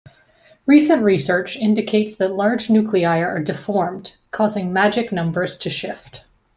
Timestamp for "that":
2.15-2.33